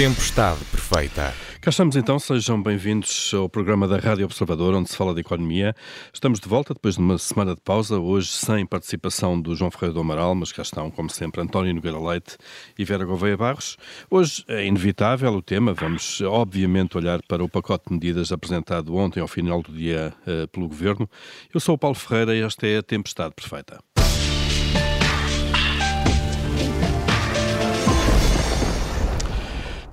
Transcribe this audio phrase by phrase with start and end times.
[0.00, 1.34] Tempestade Perfeita.
[1.60, 5.74] Cá estamos então, sejam bem-vindos ao programa da Rádio Observador, onde se fala de economia.
[6.10, 9.92] Estamos de volta depois de uma semana de pausa, hoje sem participação do João Ferreira
[9.92, 12.38] do Amaral, mas cá estão, como sempre, António Nogueira Leite
[12.78, 13.76] e Vera Gouveia Barros.
[14.10, 19.20] Hoje é inevitável o tema, vamos obviamente olhar para o pacote de medidas apresentado ontem
[19.20, 21.06] ao final do dia uh, pelo Governo.
[21.52, 23.78] Eu sou o Paulo Ferreira e esta é a Tempestade Perfeita.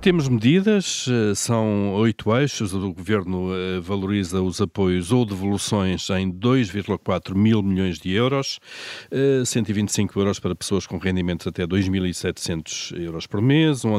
[0.00, 2.72] Temos medidas, eh, são oito eixos.
[2.72, 8.60] O Governo eh, valoriza os apoios ou devoluções em 2,4 mil milhões de euros,
[9.44, 13.96] 125 eh, euros para pessoas com rendimentos até 2.700 euros por mês, um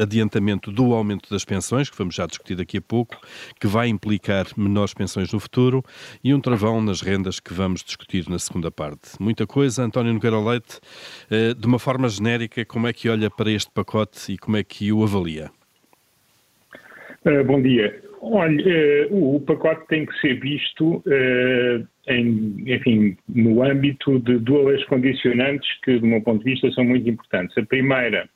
[0.00, 3.18] adiantamento do aumento das pensões, que vamos já discutir daqui a pouco,
[3.60, 5.84] que vai implicar menores pensões no futuro,
[6.24, 9.10] e um travão nas rendas que vamos discutir na segunda parte.
[9.20, 9.84] Muita coisa.
[9.84, 10.80] António Nogueira Leite,
[11.58, 14.90] de uma forma genérica, como é que olha para este pacote e como é que
[14.90, 15.25] o avalia?
[15.26, 15.50] Dia.
[17.24, 18.00] Uh, bom dia.
[18.20, 24.82] Olha, uh, o pacote tem que ser visto, uh, em, enfim, no âmbito de duas
[24.84, 27.56] condicionantes que, do meu ponto de vista, são muito importantes.
[27.58, 28.28] A primeira,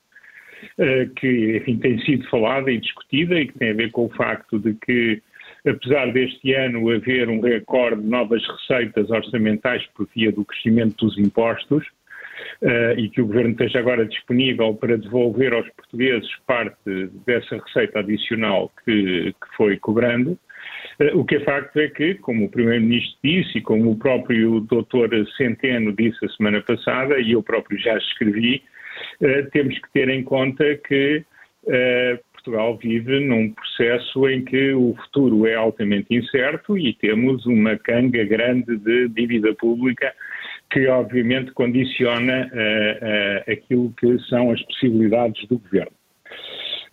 [1.15, 4.59] que, enfim, tem sido falada e discutida e que tem a ver com o facto
[4.59, 5.19] de que,
[5.65, 11.17] apesar deste ano haver um recorde de novas receitas orçamentais por via do crescimento dos
[11.17, 11.83] impostos,
[12.61, 17.99] uh, e que o Governo esteja agora disponível para devolver aos portugueses parte dessa receita
[17.99, 20.37] adicional que, que foi cobrando.
[20.99, 24.61] Uh, o que é facto é que, como o Primeiro-Ministro disse e como o próprio
[24.61, 25.25] Dr.
[25.37, 28.63] Centeno disse a semana passada, e eu próprio já escrevi,
[29.21, 31.23] uh, temos que ter em conta que
[32.33, 38.23] Portugal vive num processo em que o futuro é altamente incerto e temos uma canga
[38.25, 40.11] grande de dívida pública
[40.71, 45.91] que obviamente condiciona uh, uh, aquilo que são as possibilidades do governo.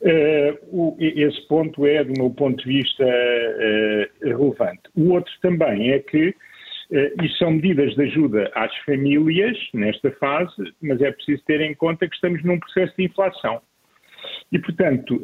[0.00, 3.05] Uh, o, esse ponto é, do meu ponto de vista,
[4.22, 4.83] relevante.
[4.97, 11.00] O outro também é que uh, são medidas de ajuda às famílias nesta fase, mas
[11.00, 13.61] é preciso ter em conta que estamos num processo de inflação.
[14.50, 15.22] E, portanto,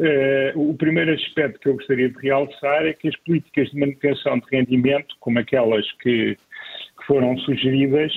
[0.54, 4.46] o primeiro aspecto que eu gostaria de realçar é que as políticas de manutenção de
[4.52, 8.12] rendimento, como aquelas que, que foram sugeridas,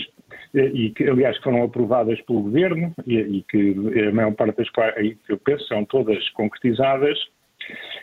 [0.60, 3.76] e que, aliás, foram aprovadas pelo Governo e, e que
[4.08, 7.18] a maior parte das quais, eu penso, são todas concretizadas,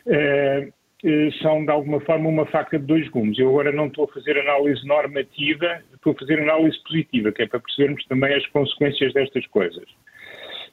[0.06, 0.69] eh,
[1.04, 3.38] eh, são de alguma forma uma faca de dois gumes.
[3.38, 7.47] Eu agora não estou a fazer análise normativa, estou a fazer análise positiva, que é
[7.47, 9.84] para percebermos também as consequências destas coisas.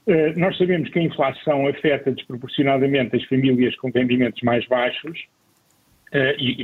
[0.07, 5.19] Eh, nós sabemos que a inflação afeta desproporcionadamente as famílias com rendimentos mais baixos,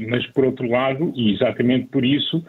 [0.08, 2.44] mas, por outro lado, e exatamente por isso,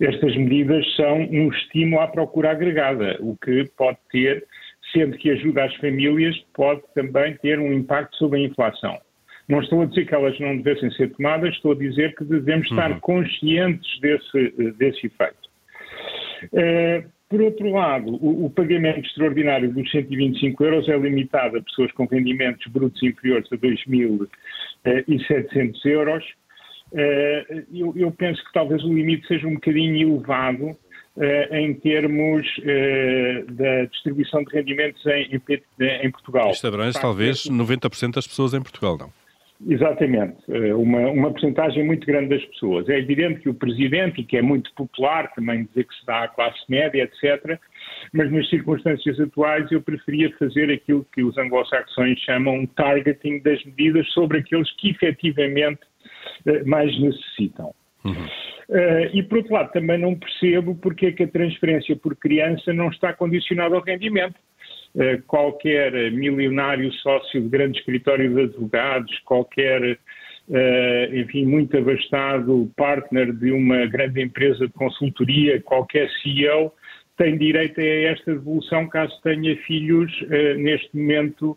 [0.00, 4.46] estas medidas são um estímulo à procura agregada, o que pode ter,
[4.92, 8.98] sendo que ajuda às famílias, pode também ter um impacto sobre a inflação.
[9.48, 12.70] Não estou a dizer que elas não devessem ser tomadas, estou a dizer que devemos
[12.70, 13.00] estar uhum.
[13.00, 15.52] conscientes desse, desse efeito.
[16.44, 21.90] Uh, por outro lado, o, o, pagamento extraordinário dos 125 euros é limitado a pessoas
[21.92, 26.24] com rendimentos brutos inferiores a 2.700 euros
[26.94, 30.76] eh, eu, eu, penso que talvez o limite seja um bocadinho elevado
[31.16, 36.50] Uh, em termos uh, da distribuição de rendimentos em, em, em Portugal.
[36.50, 39.12] Isto abrange talvez 90% das pessoas em Portugal, não?
[39.64, 40.38] Exatamente,
[40.76, 42.88] uma, uma porcentagem muito grande das pessoas.
[42.88, 46.24] É evidente que o Presidente, e que é muito popular também dizer que se dá
[46.24, 47.60] à classe média, etc.,
[48.12, 54.08] mas nas circunstâncias atuais eu preferia fazer aquilo que os anglo-saxões chamam targeting das medidas
[54.12, 55.80] sobre aqueles que efetivamente
[56.46, 57.74] eh, mais necessitam.
[58.04, 58.26] Uhum.
[58.68, 62.72] Uh, e, por outro lado, também não percebo porque é que a transferência por criança
[62.72, 64.36] não está condicionada ao rendimento.
[64.94, 69.98] Uh, qualquer milionário sócio de grande escritório de advogados, qualquer,
[70.48, 76.72] uh, enfim, muito abastado partner de uma grande empresa de consultoria, qualquer CEO,
[77.16, 80.12] tem direito a esta devolução caso tenha filhos
[80.56, 81.56] neste momento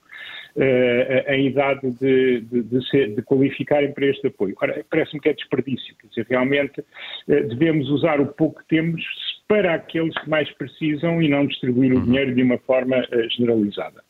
[0.58, 4.56] uh, em idade de, de, de, ser, de, qualificarem para este apoio.
[4.62, 9.02] Ora, parece-me que é desperdício, quer dizer, realmente uh, devemos usar o pouco que temos
[9.48, 12.06] para aqueles que mais precisam e não distribuir o uhum.
[12.06, 14.04] dinheiro de uma forma uh, generalizada.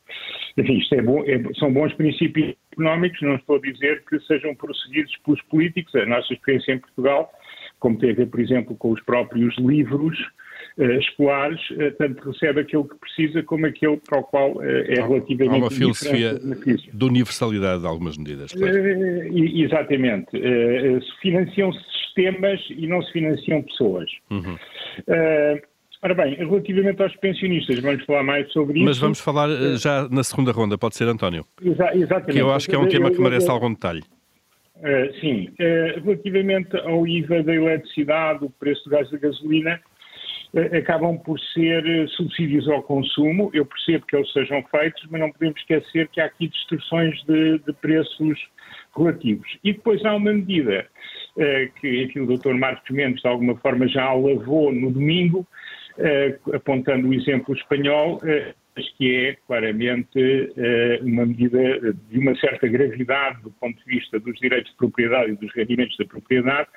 [0.58, 4.56] Enfim, isto é bom, é, são bons princípios económicos, não estou a dizer que sejam
[4.56, 5.94] prosseguidos pelos políticos.
[5.96, 7.32] A nossa experiência em Portugal,
[7.80, 10.47] como tem a ver, por exemplo, com os próprios livros, uh,
[10.78, 15.56] escolares, uh, tanto recebe aquele que precisa como aquele para o qual uh, é relativamente
[15.56, 18.52] Há uma filosofia de universalidade de algumas medidas.
[18.54, 18.78] Claro.
[19.34, 20.30] exatamente.
[21.22, 24.10] financiam-se sistemas e não se financiam pessoas.
[24.30, 24.58] Uhum.
[26.04, 28.86] Ora bem, relativamente aos pensionistas, vamos falar mais sobre isso.
[28.86, 31.44] Mas vamos falar já na segunda ronda, pode ser, António?
[31.62, 32.34] Exa exatamente.
[32.34, 34.04] Que eu acho que é um tema que merece algum detalhe.
[34.78, 35.50] Uh, sim.
[35.60, 39.82] Uh, relativamente ao IVA da eletricidade, o preço do gás da gasolina,
[40.78, 43.50] acabam por ser subsídios ao consumo.
[43.54, 47.60] Eu percebo que eles sejam feitos, mas não podemos esquecer que há aqui distorções de,
[47.60, 48.40] de preços
[48.96, 49.48] relativos.
[49.64, 50.88] E depois há uma medida
[51.80, 52.56] que, enfim, o Dr.
[52.56, 55.48] Marcos Mendes, de alguma forma, já lavou no domingo,
[56.00, 62.36] eh, apontando o exemplo espanhol, eh, mas que é claramente eh, uma medida de uma
[62.36, 66.68] certa gravidade do ponto de vista dos direitos de propriedade e dos rendimentos da propriedade,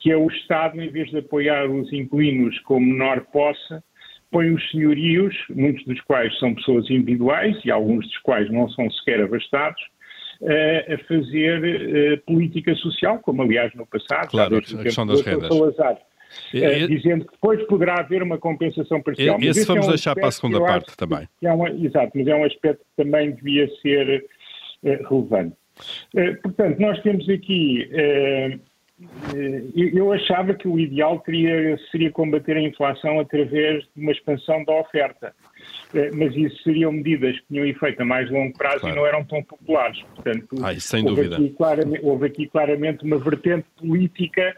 [0.00, 3.78] que é o Estado, em vez de apoiar os inquilinos com menor posse,
[4.30, 8.90] põe os senhorios, muitos dos quais são pessoas individuais e alguns dos quais não são
[8.90, 9.82] sequer abastados,
[10.42, 14.30] a fazer política social, como aliás no passado.
[14.30, 15.54] Claro, a questão das rendas.
[15.54, 15.98] Salazar
[16.54, 19.38] é, dizendo que depois poderá haver uma compensação parcial.
[19.40, 21.28] Esse vamos é um deixar para a segunda parte também.
[21.42, 24.24] É uma, exato, mas é um aspecto que também devia ser
[24.84, 25.56] eh, relevante.
[26.16, 27.88] Eh, portanto, nós temos aqui.
[27.92, 28.58] Eh,
[29.94, 34.74] eu achava que o ideal teria, seria combater a inflação através de uma expansão da
[34.74, 35.34] oferta.
[36.14, 38.94] Mas isso seriam medidas que tinham efeito a mais longo prazo claro.
[38.94, 40.00] e não eram tão populares.
[40.14, 41.36] Portanto, Ai, sem houve, dúvida.
[41.36, 44.56] Aqui claramente, houve aqui claramente uma vertente política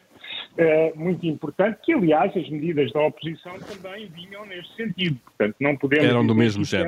[0.58, 5.18] uh, muito importante, que aliás as medidas da oposição também vinham neste sentido.
[5.24, 6.04] Portanto, não podemos.
[6.04, 6.86] Eram do mesmo é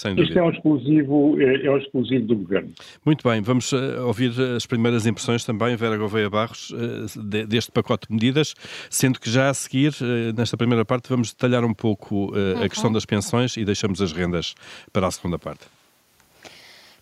[0.00, 0.20] género.
[0.20, 2.72] É Isto é um exclusivo, é, é um exclusivo do governo.
[3.04, 7.70] Muito bem, vamos uh, ouvir as primeiras impressões também, Vera Gouveia Barros, uh, de, deste
[7.72, 8.54] pacote de medidas,
[8.90, 12.62] sendo que já a seguir, uh, nesta primeira parte, vamos detalhar um pouco uhum.
[12.62, 14.54] a questão das pensões e deixamos as rendas
[14.92, 15.64] para a segunda parte.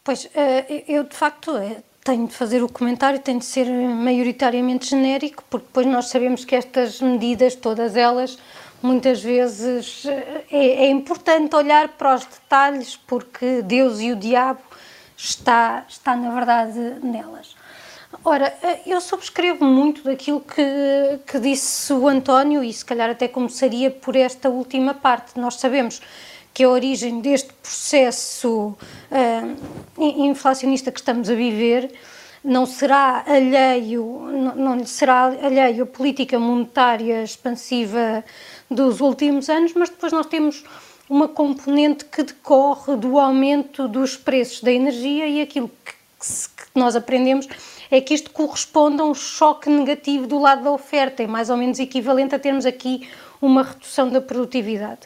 [0.04, 0.28] Pois,
[0.88, 1.52] eu de facto
[2.04, 6.56] tenho de fazer o comentário, tem de ser maioritariamente genérico, porque depois nós sabemos que
[6.56, 8.38] estas medidas, todas elas,
[8.86, 14.60] muitas vezes é, é, importante olhar para os detalhes, porque Deus e o diabo
[15.16, 17.54] está, está na verdade nelas.
[18.24, 18.54] Ora,
[18.86, 20.62] eu subscrevo muito daquilo que,
[21.26, 25.40] que disse o António e se calhar até começaria por esta última parte.
[25.40, 26.00] Nós sabemos
[26.52, 28.76] que a origem deste processo
[29.10, 29.56] uh,
[29.98, 31.90] inflacionista que estamos a viver
[32.44, 38.24] não será alheio, não, não lhe será alheio a política monetária expansiva
[38.74, 40.64] dos últimos anos, mas depois nós temos
[41.08, 46.96] uma componente que decorre do aumento dos preços da energia e aquilo que, que nós
[46.96, 47.46] aprendemos
[47.90, 51.56] é que isto corresponde a um choque negativo do lado da oferta, é mais ou
[51.56, 53.06] menos equivalente a termos aqui
[53.42, 55.00] uma redução da produtividade.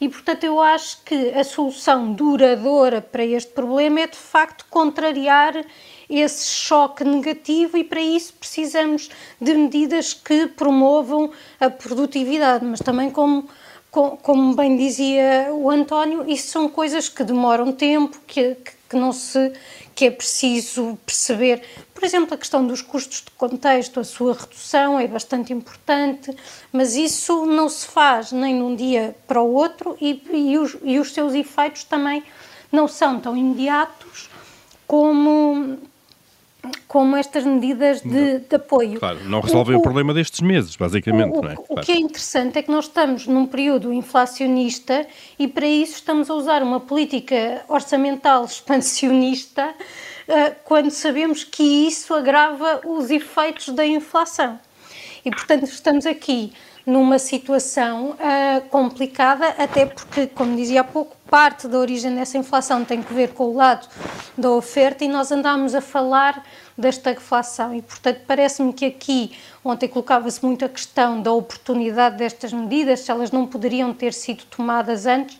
[0.00, 5.54] E, portanto, eu acho que a solução duradoura para este problema é, de facto, contrariar
[6.20, 9.08] esse choque negativo e, para isso, precisamos
[9.40, 11.30] de medidas que promovam
[11.60, 13.48] a produtividade, mas também como
[13.92, 18.56] como bem dizia o António, isso são coisas que demoram tempo, que,
[18.88, 19.52] que, não se
[19.94, 21.62] que é preciso perceber.
[21.94, 26.34] Por exemplo, a questão dos custos de contexto, a sua redução é bastante importante,
[26.72, 30.74] mas isso não se faz nem de um dia para o outro e, e, os,
[30.82, 32.24] e os seus efeitos também
[32.72, 34.30] não são tão imediatos
[34.86, 35.78] como
[36.86, 39.00] como estas medidas de, de apoio.
[39.00, 41.56] Claro, não resolvem o, o, problema destes meses, basicamente, o, não é?
[41.68, 45.06] O que é interessante é que nós estamos num período inflacionista
[45.38, 52.14] e para isso estamos a usar uma política orçamental expansionista uh, quando sabemos que isso
[52.14, 54.58] agrava os efeitos da inflação.
[55.24, 56.52] E, portanto, estamos aqui
[56.86, 62.84] numa situação uh, complicada, até porque, como dizia há pouco, parte da origem dessa inflação
[62.84, 63.88] tem que ver com o lado
[64.36, 66.44] da oferta e nós andámos a falar
[66.76, 67.74] da estagflação.
[67.74, 69.32] E, portanto, parece-me que aqui,
[69.64, 74.44] ontem colocava-se muito a questão da oportunidade destas medidas, se elas não poderiam ter sido
[74.44, 75.38] tomadas antes.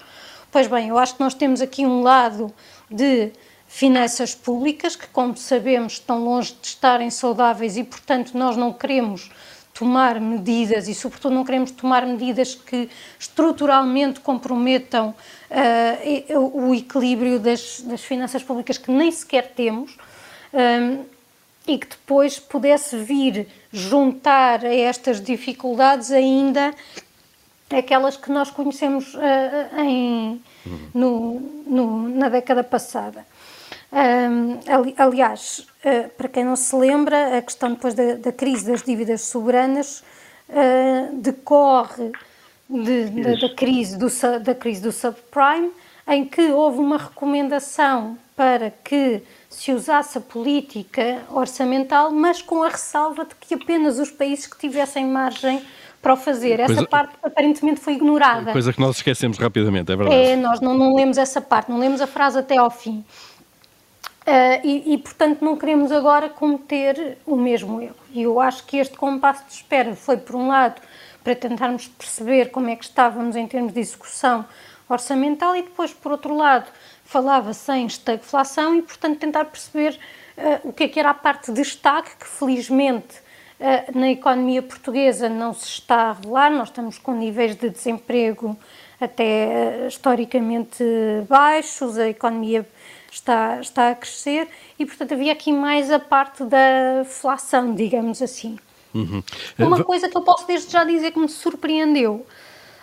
[0.51, 2.51] Pois bem, eu acho que nós temos aqui um lado
[2.91, 3.31] de
[3.69, 9.31] finanças públicas que, como sabemos, estão longe de estarem saudáveis e, portanto, nós não queremos
[9.75, 15.15] tomar medidas e, sobretudo, não queremos tomar medidas que estruturalmente comprometam
[15.53, 19.97] uh, o equilíbrio das, das, finanças públicas que nem sequer temos.
[20.53, 21.05] Um,
[21.67, 26.75] e que depois pudesse vir juntar a estas dificuldades ainda
[27.71, 30.43] aquelas que nós conhecemos uh, em,
[30.93, 33.25] no, no, na década passada.
[33.93, 38.71] Um, ali, aliás, uh, para quem não se lembra, a questão depois da, da crise
[38.71, 40.03] das dívidas soberanas
[41.15, 42.13] decorre
[42.73, 44.09] de, de, da, crise do,
[44.41, 45.71] da crise do subprime,
[46.09, 52.69] em que houve uma recomendação para que se usasse a política orçamental, mas com a
[52.69, 55.63] ressalva de que apenas os países que tivessem margem
[56.01, 56.59] para o fazer.
[56.59, 58.51] Essa coisa, parte aparentemente foi ignorada.
[58.51, 60.21] Coisa que nós esquecemos rapidamente, é verdade.
[60.21, 63.05] É, nós não, não lemos essa parte, não lemos a frase até ao fim.
[64.23, 67.97] Uh, e, e, portanto, não queremos agora cometer o mesmo erro.
[68.13, 70.81] E eu acho que este compasso de espera foi, por um lado,
[71.23, 74.45] para tentarmos perceber como é que estávamos em termos de execução
[74.89, 76.71] orçamental e depois, por outro lado,
[77.05, 79.99] falava-se em estagflação e, portanto, tentar perceber
[80.37, 83.17] uh, o que é que era a parte de destaque que, felizmente,
[83.61, 86.51] uh, na economia portuguesa não se está a revelar.
[86.51, 88.57] Nós estamos com níveis de desemprego
[89.01, 90.85] até historicamente
[91.29, 92.67] baixos, a economia
[93.11, 94.49] está, está a crescer
[94.79, 98.59] e, portanto, havia aqui mais a parte da inflação, digamos assim.
[98.95, 99.23] Uhum.
[99.59, 102.27] Uma uh, coisa que eu posso desde já dizer que me surpreendeu,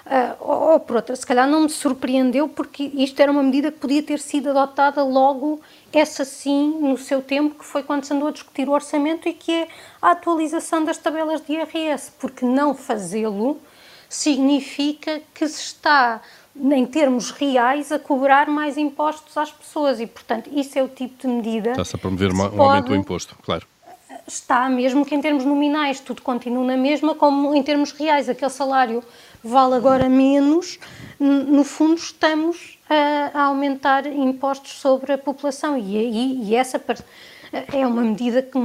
[0.06, 3.72] uh, ou, ou por outra, se calhar não me surpreendeu porque isto era uma medida
[3.72, 5.62] que podia ter sido adotada logo,
[5.94, 9.34] essa sim, no seu tempo, que foi quando se andou a discutir o orçamento e
[9.34, 9.68] que é
[10.02, 13.60] a atualização das tabelas de IRS, porque não fazê-lo
[14.10, 16.22] significa que se está
[16.56, 21.22] em termos reais, a cobrar mais impostos às pessoas e, portanto, isso é o tipo
[21.22, 21.72] de medida.
[21.72, 23.66] Está-se a promover um aumento do imposto, claro.
[24.30, 28.52] Está, mesmo que em termos nominais tudo continua na mesma, como em termos reais, aquele
[28.52, 29.04] salário
[29.44, 30.78] vale agora menos,
[31.20, 35.78] no fundo estamos a, a aumentar impostos sobre a população.
[35.78, 36.80] E, e, e essa
[37.74, 38.58] é uma medida que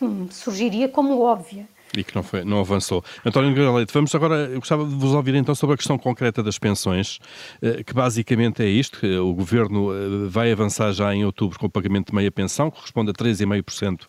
[0.00, 1.68] que me surgiria como óbvia.
[1.96, 3.02] E que não, foi, não avançou.
[3.24, 6.42] António Nogueira Leite, vamos agora, eu gostava de vos ouvir então sobre a questão concreta
[6.42, 7.18] das pensões,
[7.60, 11.70] eh, que basicamente é isto, o Governo eh, vai avançar já em outubro com o
[11.70, 14.02] pagamento de meia pensão, que corresponde a 3,5%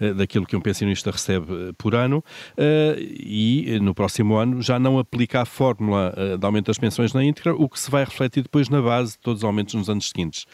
[0.00, 2.24] eh, daquilo que um pensionista recebe por ano,
[2.58, 7.54] e no próximo ano já não aplica a fórmula de aumento das pensões na íntegra,
[7.54, 10.46] o que se vai refletir depois na base de todos os aumentos nos anos seguintes.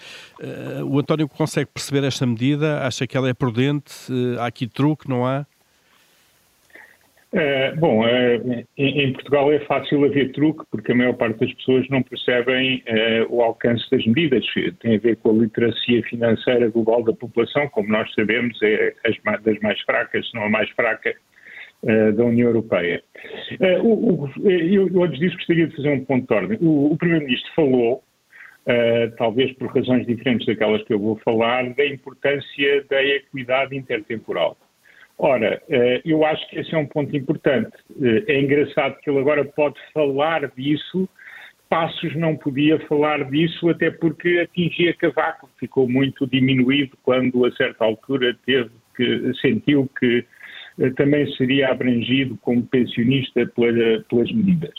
[0.87, 2.87] O António consegue perceber esta medida?
[2.87, 3.95] Acha que ela é prudente?
[4.39, 5.47] Há aqui truque, não há?
[7.35, 11.53] Uh, bom, uh, em, em, Portugal é fácil haver truque porque a maior parte das
[11.55, 14.47] pessoas não percebem uh, o alcance das medidas.
[14.79, 19.43] Tem a ver com a literacia financeira global da população, como nós sabemos, é as,
[19.43, 21.13] das mais fracas, se não a mais fraca
[22.17, 23.03] da União Europeia.
[23.83, 26.59] O, o, eu, eu, antes disso, gostaria de fazer um ponto de ordem.
[26.63, 28.03] O, o Primeiro-Ministro falou,
[29.19, 34.57] talvez por razões diferentes daquelas que eu vou falar, da importância da equidade intertemporal.
[35.19, 37.73] Ora, eh, eu acho que esse é um ponto importante.
[38.03, 41.09] Eh, é engraçado que ele agora pode falar disso,
[41.69, 47.85] Passos não podia falar disso, até porque atingia Cavaco, ficou muito diminuído quando, a certa
[47.85, 50.25] altura, teve que, sentiu que
[50.81, 54.75] eh, também seria abrangido como pensionista pelas medidas.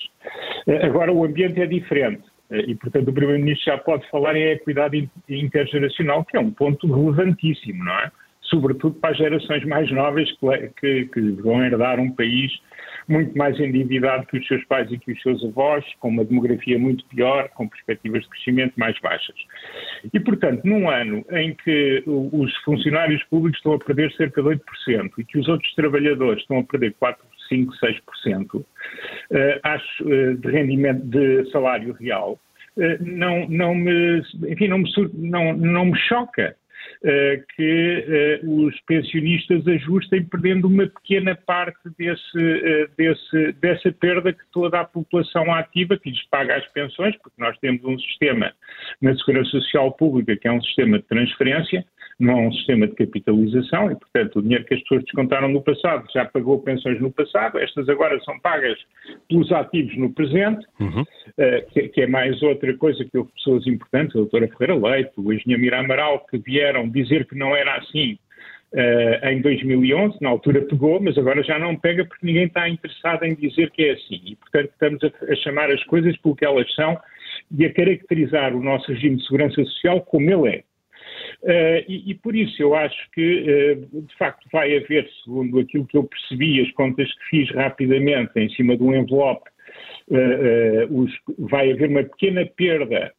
[0.83, 2.23] Agora, o ambiente é diferente.
[2.51, 7.83] E, portanto, o Primeiro-Ministro já pode falar em equidade intergeracional, que é um ponto relevantíssimo,
[7.83, 8.11] não é?
[8.55, 12.51] Sobretudo para as gerações mais novas que, que, que, vão herdar um país
[13.07, 16.79] muito mais endividado que os seus pais e que os seus avós, com uma demografia
[16.79, 19.35] muito pior, com perspectivas de crescimento mais baixas.
[20.11, 25.11] E, portanto, num ano em que os funcionários públicos estão a perder cerca de 8%
[25.19, 28.65] e que os outros trabalhadores estão a perder 4, 5, 6%, uh,
[29.63, 32.39] acho, uh, de rendimento de salário real,
[32.77, 36.55] uh, não, não, me, enfim, não, me, não, não me choca eh,
[37.55, 44.43] que uh, os pensionistas ajustem perdendo uma pequena parte desse, uh, desse, dessa perda que
[44.51, 48.53] toda a população ativa, que lhes paga as pensões, porque nós temos um sistema
[49.01, 51.85] na Segurança Social Pública que é um sistema de transferência,
[52.19, 55.61] não é um sistema de capitalização e, portanto, o dinheiro que as pessoas descontaram no
[55.61, 58.77] passado já pagou pensões no passado, estas agora são pagas
[59.27, 61.01] pelos ativos no presente, uhum.
[61.01, 65.11] uh, que, que, é mais outra coisa que houve pessoas importantes, a doutora Ferreira Leite,
[65.17, 68.17] o engenheiro Mira Amaral, que vieram dizer que não era assim
[68.73, 73.23] uh, em 2011, na altura pegou, mas agora já não pega porque ninguém está interessado
[73.23, 74.21] em dizer que é assim.
[74.25, 76.97] E, portanto, estamos a, a chamar as coisas pelo que elas são
[77.51, 80.63] e a caracterizar o nosso regime de segurança social como ele é.
[81.43, 85.85] Uh, e, e, por isso eu acho que, uh, de facto, vai haver, segundo aquilo
[85.85, 89.49] que eu percebi, as contas que fiz rapidamente em cima de um envelope,
[90.09, 93.13] uh, os, vai haver uma pequena perda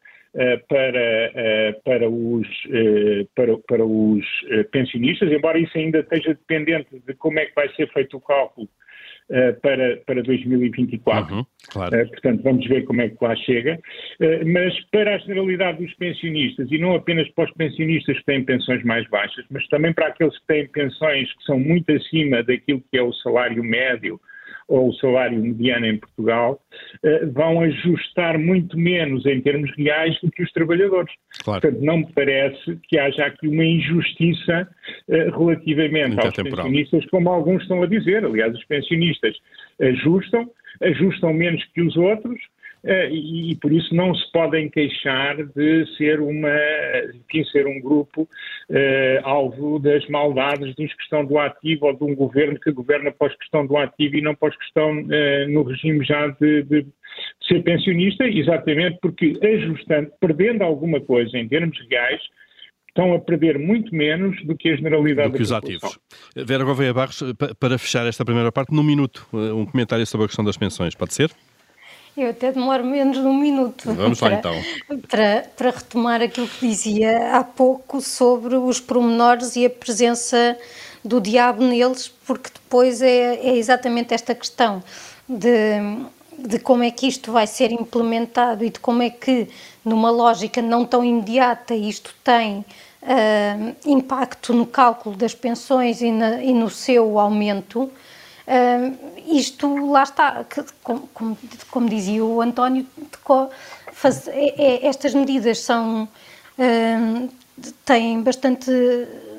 [0.68, 2.46] para, para os,
[3.34, 4.26] para, para os
[4.70, 8.68] pensionistas, embora isso ainda esteja dependente de como é que vai ser feito o cálculo
[9.60, 11.34] para, para 2024.
[11.34, 12.02] Uhum, claro.
[12.02, 13.78] uh, portanto, vamos ver como é que lá chega.
[14.20, 18.44] Uh, mas para a generalidade dos pensionistas, e não apenas para os pensionistas que têm
[18.44, 22.82] pensões mais baixas, mas também para aqueles que têm pensões que são muito acima daquilo
[22.90, 24.20] que é o salário médio
[24.68, 26.60] ou o salário mediano em Portugal,
[27.04, 31.12] uh, vão ajustar muito menos em termos reais do que os trabalhadores.
[31.44, 31.60] Claro.
[31.60, 34.68] Portanto, não me parece que haja aqui uma injustiça
[35.08, 38.24] uh, relativamente aos pensionistas, como alguns estão a dizer.
[38.24, 39.36] Aliás, os pensionistas
[39.80, 40.50] ajustam,
[40.82, 42.55] ajustam menos que os outros eh,
[43.10, 46.56] e, e, por isso não se podem queixar de ser uma,
[47.14, 48.28] enfim, ser um grupo
[48.70, 53.10] eh, alvo das maldades dos que estão do ativo ou de um governo que governa
[53.10, 56.86] pós questão do ativo e não pós questão eh, no regime já de, de,
[57.48, 62.20] ser pensionista, exatamente porque ajustando, perdendo alguma coisa em termos reais,
[62.88, 65.98] estão a perder muito menos do que a generalidade do que os ativos.
[66.36, 67.22] Vera Gouveia Barros,
[67.58, 71.12] para fechar esta primeira parte, num minuto, um comentário sobre a questão das pensões, pode
[71.12, 71.30] ser?
[72.16, 73.92] Eu até demoro menos de um minuto.
[73.92, 74.54] Vamos lá então.
[75.06, 80.56] Para, para retomar aquilo que dizia há pouco sobre os pormenores e a presença
[81.04, 84.82] do diabo neles, porque depois é, é exatamente esta questão
[85.28, 85.76] de,
[86.38, 89.48] de como é que isto vai ser implementado e de como é que,
[89.84, 92.64] numa lógica não tão imediata, isto tem
[93.02, 97.90] uh, impacto no cálculo das pensões e, na, e no seu aumento.
[99.26, 101.38] Isto, lá está, que, como, como,
[101.70, 102.86] como, dizia o António,
[103.92, 106.08] faz, é, é, estas medidas são,
[107.84, 108.70] têm bastante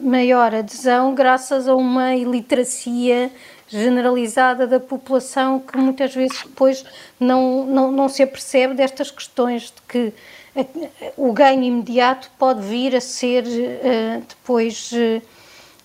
[0.02, 3.32] maior adesão graças a uma iliteracia
[3.68, 6.86] generalizada da população que muitas vezes depois
[7.20, 10.14] não, não, não se apercebe destas questões de que
[11.16, 15.22] o ganho imediato pode vir a ser uh, depois uh,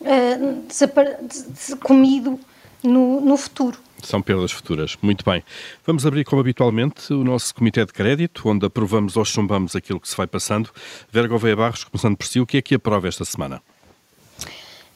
[0.00, 2.38] uh, comido
[2.82, 3.78] no, no futuro.
[4.02, 4.96] São perdas futuras.
[5.00, 5.42] Muito bem.
[5.86, 10.08] Vamos abrir, como habitualmente, o nosso Comitê de Crédito, onde aprovamos ou chumbamos aquilo que
[10.08, 10.70] se vai passando.
[11.10, 13.62] Vera Gouveia Barros, começando por si, o que é que aprova esta semana?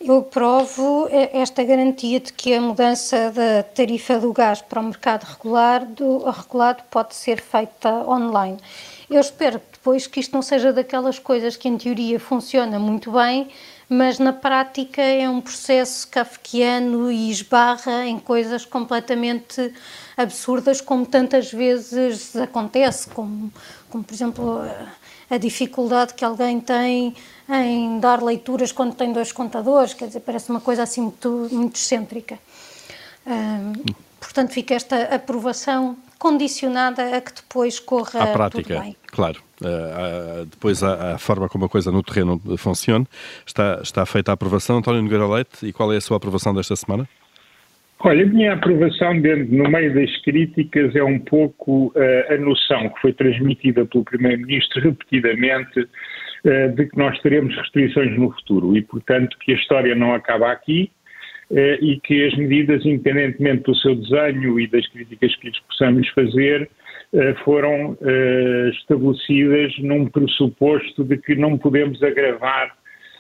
[0.00, 5.24] Eu aprovo esta garantia de que a mudança da tarifa do gás para o mercado
[5.24, 8.58] regular, do, regulado pode ser feita online.
[9.10, 13.48] Eu espero depois que isto não seja daquelas coisas que em teoria funciona muito bem,
[13.88, 19.72] mas na prática é um processo kafkiano e esbarra em coisas completamente
[20.16, 23.52] absurdas, como tantas vezes acontece, como,
[23.88, 24.60] como por exemplo
[25.30, 27.14] a dificuldade que alguém tem
[27.48, 31.76] em dar leituras quando tem dois contadores, quer dizer, parece uma coisa assim muito, muito
[31.76, 32.38] excêntrica.
[34.20, 38.96] portanto, fica esta aprovação condicionada a que depois corra à prática, bem.
[39.06, 39.45] Claro.
[39.62, 43.06] Uh, uh, depois a, a, forma como a coisa no terreno funciona.
[43.46, 44.78] Está, está feita a aprovação.
[44.78, 47.08] António Nogueira Leite, e qual é a sua aprovação desta semana?
[48.00, 52.90] Olha, a minha aprovação dentro, no meio das críticas é um pouco uh, a noção
[52.90, 55.88] que foi transmitida pelo Primeiro-Ministro repetidamente
[56.76, 60.92] de que nós teremos restrições no futuro e, portanto, que a história não acaba aqui,
[61.50, 66.70] e que as medidas, independentemente do seu desenho e das críticas que lhes possamos fazer,
[67.44, 72.74] foram eh, estabelecidas num pressuposto de que não podemos agravar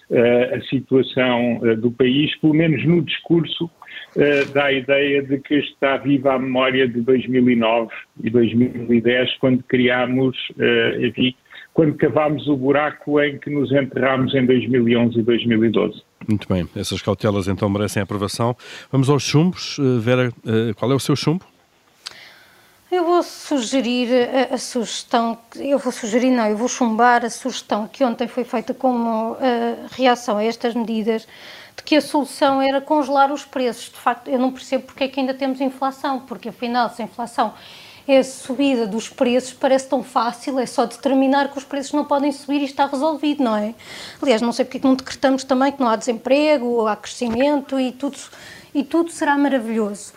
[0.08, 3.68] a situação do país, pelo menos no discurso,
[4.54, 7.90] dá a ideia de que está viva a memória de 2009
[8.22, 10.36] e 2010, quando criámos,
[11.00, 11.34] enfim,
[11.76, 16.02] quando cavámos o buraco em que nos enterrámos em 2011 e 2012.
[16.26, 18.56] Muito bem, essas cautelas então merecem aprovação.
[18.90, 19.78] Vamos aos chumbos.
[19.78, 21.44] Uh, Vera, uh, qual é o seu chumbo?
[22.88, 27.88] Eu vou sugerir a, a, sugestão, eu vou sugerir, não, eu vou chumbar a sugestão
[27.88, 29.36] que ontem foi feita como uh,
[29.90, 31.26] reação a estas medidas,
[31.76, 33.86] de que a solução era congelar os preços.
[33.86, 37.06] De facto, eu não percebo porque é que ainda temos inflação, porque afinal, se a
[37.06, 37.54] inflação
[38.06, 42.04] é a subida dos preços parece tão fácil, é só determinar que os preços não
[42.04, 43.74] podem subir e está resolvido, não é?
[44.22, 47.80] Aliás, não sei porque é que não decretamos também que não há desemprego, há crescimento
[47.80, 48.16] e tudo,
[48.72, 50.12] e tudo será maravilhoso.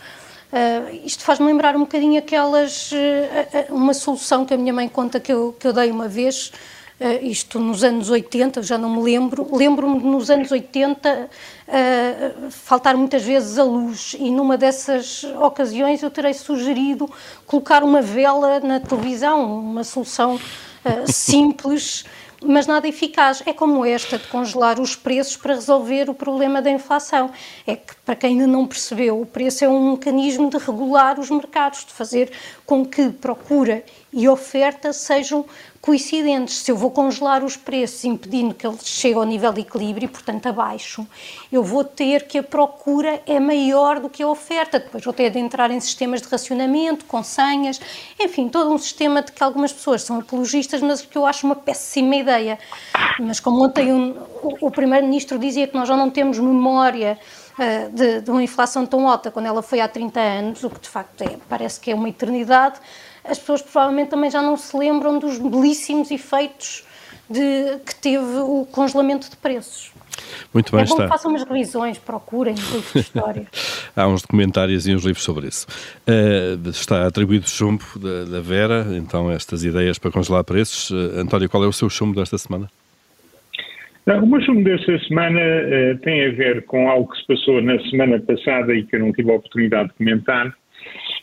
[0.51, 2.91] Uh, isto faz-me lembrar um bocadinho aquelas.
[2.91, 6.51] Uh, uma solução que a minha mãe conta que eu, que eu dei uma vez
[6.99, 11.29] uh, isto nos anos 80, já não me lembro, lembro-me de nos anos 80 uh,
[11.67, 17.09] eh, faltar muitas vezes a luz e numa dessas ocasiões eu terei sugerido
[17.45, 20.39] colocar uma vela na televisão, uma solução
[21.05, 22.05] simples
[22.43, 23.43] mas nada eficaz.
[23.45, 27.31] É como esta de congelar os preços para resolver o problema da inflação.
[27.65, 31.29] É que, para quem ainda não percebeu, o preço é um mecanismo de regular os
[31.29, 32.31] mercados, de fazer
[32.65, 35.45] com que procura e oferta sejam
[35.81, 36.57] coincidentes.
[36.57, 40.47] Se eu vou congelar os preços impedindo que eles cheguem ao nível de equilíbrio, portanto
[40.47, 41.07] abaixo,
[41.51, 44.79] eu vou ter que a procura é maior do que a oferta.
[44.79, 47.79] Depois vou ter de entrar em sistemas de racionamento, com senhas,
[48.19, 51.55] enfim, todo um sistema de que algumas pessoas são apologistas, mas que eu acho uma
[51.55, 52.59] péssima ideia.
[53.19, 54.15] Mas como ontem um,
[54.61, 57.17] o, Primeiro-Ministro dizia que nós já não temos memória
[57.57, 60.79] uh, de, de uma inflação tão alta quando ela foi há 30 anos, o que
[60.79, 62.79] de facto é, parece que é uma eternidade,
[63.23, 66.83] as pessoas provavelmente também já não se lembram dos belíssimos efeitos
[67.29, 69.91] de, que teve o congelamento de preços.
[70.53, 71.03] Muito bem, é bom está.
[71.03, 73.47] que façam umas revisões, procurem, livros de história.
[73.95, 75.67] há uns documentários e uns livros sobre isso.
[76.07, 80.89] Uh, está atribuído o chumbo da, da, Vera, então estas ideias para congelar preços.
[80.89, 82.69] Uh, António, qual é o seu chumbo desta semana?
[84.07, 87.79] o meu chumbo desta semana uh, tem a ver com algo que se passou na
[87.89, 90.51] semana passada e que eu não tive a oportunidade de comentar,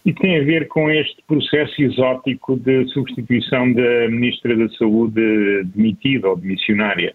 [0.07, 6.29] e tem a ver com este processo exótico de substituição da Ministra da Saúde demitida
[6.29, 7.13] ou demissionária.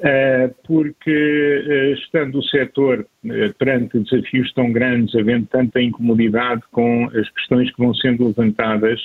[0.00, 7.04] Uh, porque uh, estando o setor uh, perante desafios tão grandes, havendo tanta incomodidade com
[7.14, 9.00] as questões que vão sendo levantadas,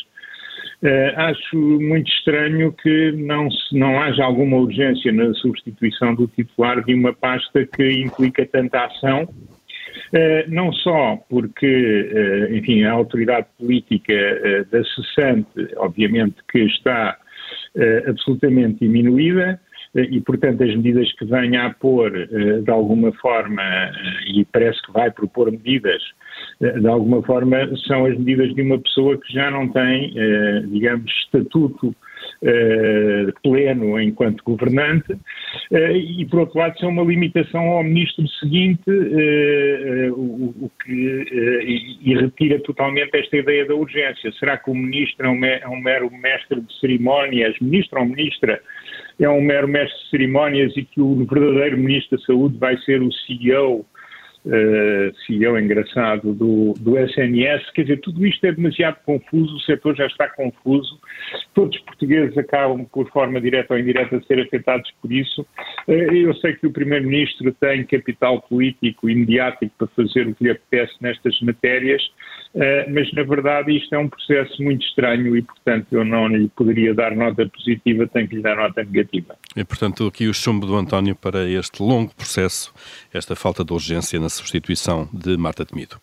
[1.15, 7.13] acho muito estranho que não, não haja alguma urgência na substituição do titular de uma
[7.13, 9.62] pasta que implica tanta ação eh,
[10.47, 11.65] não só porque,
[12.13, 17.17] eh, enfim, a autoridade política eh, da cessante, obviamente, que está
[18.07, 19.59] absolutamente diminuída,
[19.95, 22.11] e, portanto, as medidas que venha a pôr,
[22.63, 23.61] de alguma forma,
[24.27, 26.01] e parece que vai propor medidas,
[26.61, 30.13] de alguma forma, são as medidas de uma pessoa que já não tem,
[30.69, 31.95] digamos, estatuto
[33.41, 40.13] pleno enquanto governante, uh, e por outro lado, são uma limitação ao ministro seguinte, uh,
[40.13, 44.31] o, que e, retira totalmente esta ideia da urgência.
[44.33, 48.61] Será que o ministro é é um mero mestre de cerimónias, ministro ou ministra?
[49.19, 53.01] É um mero mestre de cerimónias e que o verdadeiro ministro da Saúde vai ser
[53.01, 53.85] o CEO
[54.45, 57.71] uh, CEO engraçado do, do SNS.
[57.73, 60.99] Quer dizer, tudo isto é demasiado confuso, o setor já está confuso,
[61.53, 65.41] todos os portugueses acabam, por forma direta ou indireta, a ser afetados por isso.
[65.87, 70.43] Uh, eu sei que o Primeiro-Ministro tem capital político e mediático para fazer o que
[70.43, 72.01] lhe apetece nestas matérias,
[72.55, 76.49] uh, mas na verdade isto é um processo muito estranho e, portanto, eu não lhe
[76.49, 79.35] poderia dar nota positiva, tenho que lhe dar nota negativa.
[79.55, 82.73] E, portanto, aqui o chumbo do António para este longo processo,
[83.13, 85.99] esta falta de urgência na substituição de Marta Temido.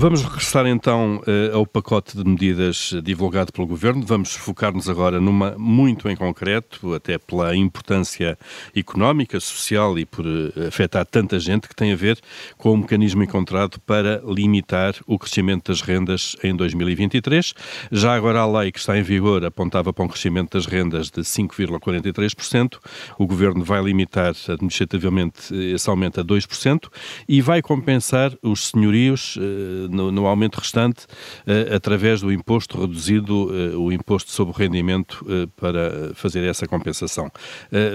[0.00, 4.06] Vamos regressar então uh, ao pacote de medidas divulgado pelo Governo.
[4.06, 8.38] Vamos focar-nos agora numa muito em concreto, até pela importância
[8.76, 12.16] económica, social e por uh, afetar tanta gente, que tem a ver
[12.56, 17.52] com o mecanismo encontrado para limitar o crescimento das rendas em 2023.
[17.90, 21.22] Já agora a lei que está em vigor apontava para um crescimento das rendas de
[21.22, 22.78] 5,43%.
[23.18, 26.88] O Governo vai limitar administrativamente esse aumento a 2%
[27.28, 33.50] e vai compensar os senhorios uh, no, no aumento restante uh, através do imposto reduzido,
[33.50, 37.30] uh, o imposto sobre o rendimento, uh, para fazer essa compensação.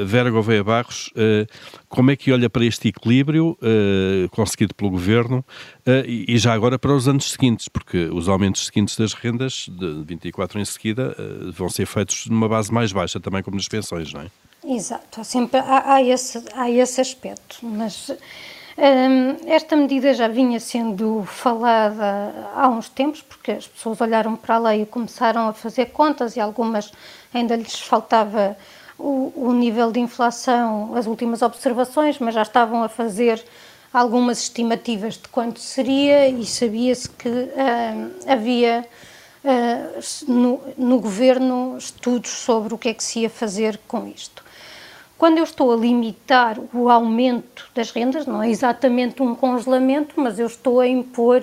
[0.05, 1.11] Vera Gouveia Barros,
[1.87, 3.57] como é que olha para este equilíbrio
[4.31, 5.43] conseguido pelo Governo
[6.05, 10.03] e, e, já agora para os anos seguintes, porque os aumentos seguintes das rendas, de
[10.05, 11.15] 24 em seguida,
[11.53, 14.27] vão ser feitos numa base mais baixa, também como nas pensões, não é?
[14.65, 18.11] Exato, há sempre há, há, esse, há esse aspecto, mas
[19.45, 24.59] esta medida já vinha sendo falada há uns tempos, porque as pessoas olharam para a
[24.59, 26.91] lei e começaram a fazer contas e algumas
[27.33, 28.57] ainda lhes faltava
[28.97, 33.43] o, o nível de inflação, as últimas observações, mas já estavam a fazer
[33.93, 38.85] algumas estimativas de quanto seria e sabia-se que uh, havia
[39.43, 44.42] uh, no, no, governo estudos sobre o que é que se ia fazer com isto.
[45.23, 50.37] Quando eu estou a limitar o aumento das rendas, não é exatamente um congelamento, mas
[50.37, 51.41] eu estou a impor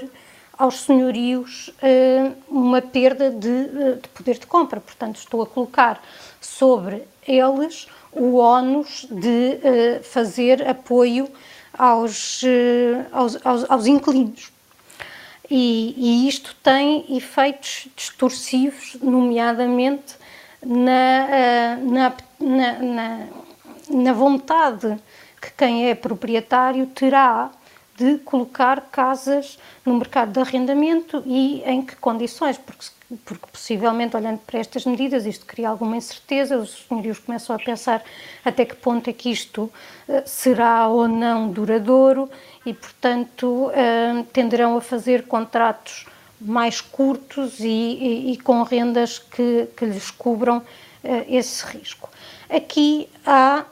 [0.53, 4.81] aos senhorios uh, uma perda de, uh, de, poder de compra.
[4.81, 5.99] Portanto, estou a colocar
[6.43, 11.27] sobre eles o ónus de uh, fazer apoio
[11.73, 12.43] aos,
[13.11, 14.53] aos, aos, aos inquilinos.
[15.51, 20.17] E, e, isto tem efeitos distorsivos, nomeadamente
[20.63, 23.27] na, na, na, na
[23.91, 24.99] na vontade
[25.41, 27.51] que quem é proprietário terá
[28.01, 32.87] de colocar casas no mercado de arrendamento e em que condições, porque,
[33.27, 38.03] porque possivelmente, olhando para estas medidas, isto cria alguma incerteza, os senhorios começam a pensar
[38.43, 39.65] até que ponto é que isto
[40.09, 42.31] uh, será ou não duradouro
[42.65, 46.07] e, portanto, uh, tenderão a fazer contratos
[46.41, 50.65] mais curtos e, e, e com rendas que, que lhes cubram uh,
[51.29, 52.09] esse risco.
[52.49, 53.67] Aqui há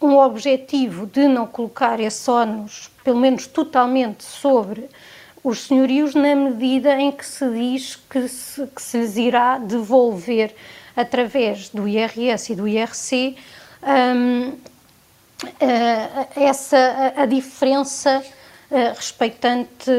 [0.00, 4.88] um, objetivo de não colocar esse ónus, pelo menos totalmente, sobre
[5.42, 10.54] os senhorios, na medida em que se diz que se, que se lhes irá devolver
[10.96, 13.36] através do IRS e do IRC
[13.82, 14.52] um,
[16.34, 18.24] essa a, a diferença
[18.70, 19.90] uh, respeitante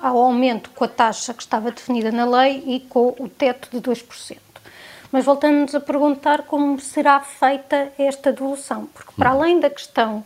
[0.00, 3.80] ao aumento com a taxa que estava definida na lei e com o teto de
[3.80, 4.51] 2%.
[5.12, 10.24] Mas voltando-nos a perguntar como será feita esta devolução, porque para além da questão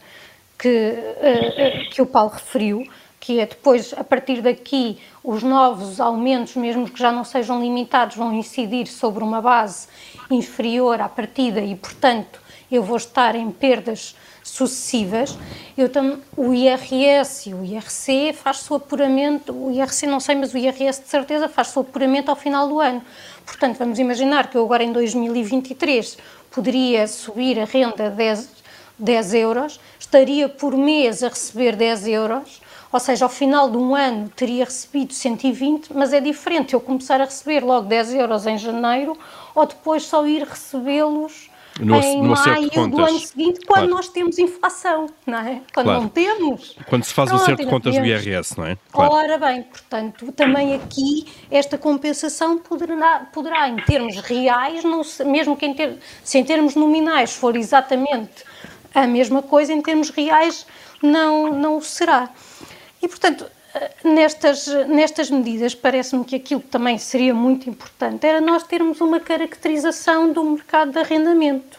[0.57, 2.87] que, uh, que o Paulo referiu,
[3.19, 8.15] que é depois, a partir daqui, os novos aumentos, mesmo que já não sejam limitados,
[8.15, 9.89] vão incidir sobre uma base
[10.31, 14.15] inferior à partida e, portanto, eu vou estar em perdas
[14.57, 15.37] sucessivas.
[15.77, 20.55] Eu tam, o IRS e o IRC faz-se o apuramento, o IRC não sei, mas
[20.55, 23.03] o IRS de certeza faz-se o apuramento ao final do ano.
[23.45, 26.17] Portanto, vamos imaginar que eu agora em 2023
[26.51, 28.49] poderia subir a renda 10,
[28.99, 33.95] 10 euros, estaria por mês a receber 10 euros, ou seja, ao final de um
[33.95, 38.57] ano teria recebido 120, mas é diferente eu começar a receber logo 10 euros em
[38.57, 39.19] janeiro
[39.55, 43.89] ou depois só ir recebê-los no, em no maio do ano seguinte, quando claro.
[43.89, 45.61] nós temos inflação, não é?
[45.75, 46.03] Quando claro.
[46.03, 46.77] não temos.
[46.89, 48.77] Quando se faz o acerto de contas do IRS, não é?
[48.91, 49.15] Claro.
[49.15, 55.67] Ora bem, portanto, também aqui esta compensação poderá, poderá em termos reais, não, mesmo que
[55.67, 58.45] em ter, se em termos nominais for exatamente
[58.95, 60.67] a mesma coisa, em termos reais
[61.03, 62.31] não, não será.
[63.03, 63.47] E, portanto,
[64.05, 69.21] nestas, nestas medidas, parece-me que aquilo que também seria muito importante era nós termos uma
[69.21, 71.79] caracterização do mercado de arrendamento.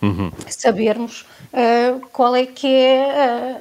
[0.00, 0.30] Uhum.
[0.48, 3.60] Sabermos uh, qual é que é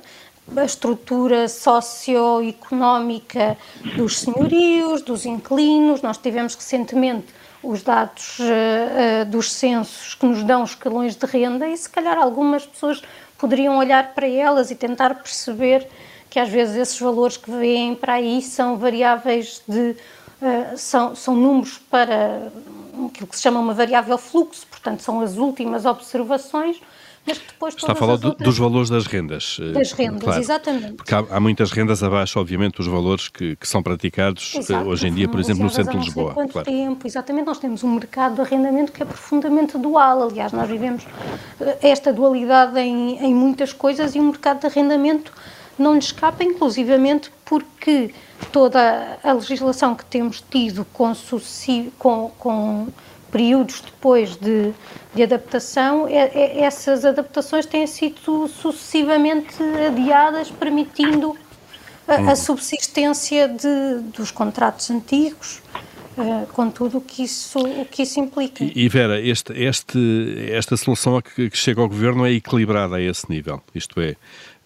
[0.56, 3.58] uh, a estrutura socioeconómica
[3.96, 6.02] dos senhorios, dos inquilinos.
[6.02, 7.28] Nós tivemos recentemente
[7.63, 12.65] os dados uh, dos censos que nos dão escalões de renda e se calhar algumas
[12.65, 13.02] pessoas
[13.38, 15.88] poderiam olhar para elas e tentar perceber
[16.30, 19.96] que às vezes esses valores que vêm para aí são variáveis de.
[20.40, 22.52] Uh, são, são números para
[23.06, 26.80] aquilo que se chama uma variável fluxo, portanto, são as últimas observações,
[27.26, 29.58] mas que depois Está a falar do, dos valores das rendas.
[29.62, 30.94] Eh, das rendas, claro, exatamente.
[30.94, 34.88] Porque há, há, muitas rendas abaixo, obviamente, dos valores que, que são praticados eh, Exato,
[34.88, 36.34] hoje em dia, por exemplo, no centro de Lisboa.
[36.34, 36.66] Quanto claro.
[36.66, 40.24] tempo, exatamente, nós temos um mercado de arrendamento que é profundamente dual.
[40.24, 41.06] Aliás, nós vivemos
[41.82, 45.34] esta dualidade em, em muitas coisas e o mercado de arrendamento
[45.78, 48.13] não lhe escapa, inclusivamente porque
[48.52, 51.13] toda a legislação que temos tido com,
[51.98, 52.88] com, com
[53.32, 54.74] períodos depois de,
[55.13, 59.56] de adaptação, é, é, essas adaptações têm sido sucessivamente
[59.88, 61.36] adiadas, permitindo
[62.08, 62.36] a, a hum.
[62.36, 65.62] subsistência de, dos contratos antigos,
[66.18, 68.63] Uh, com tudo o que isso, o que isso implica.
[68.63, 73.30] E, Vera, este, este, esta solução que, que chega ao Governo é equilibrada a esse
[73.30, 74.16] nível, isto é,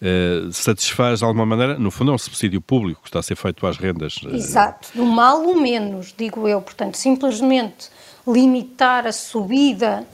[0.02, 3.36] uh, satisfaz de alguma maneira, no fundo é um subsídio público que está a ser
[3.36, 4.16] feito às rendas.
[4.16, 4.34] Uh...
[4.34, 7.88] Exato, do mal o menos, digo eu, portanto, simplesmente
[8.26, 10.06] limitar a subida,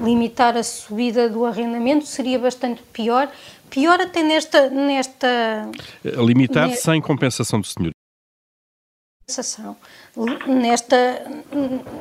[0.00, 3.30] limitar a subida do arrendamento seria bastante pior,
[3.68, 4.70] pior até nesta...
[4.70, 5.70] nesta
[6.04, 6.92] Limitar nesta...
[6.92, 7.90] sem compensação do senhor.
[9.26, 9.76] Compensação.
[10.46, 10.96] Nesta,